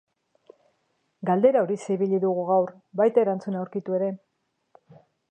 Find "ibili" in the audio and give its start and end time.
1.97-2.19